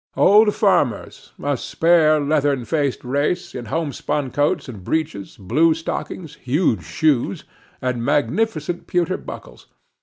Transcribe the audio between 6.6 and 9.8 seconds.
shoes, and magnificent pewter buckles.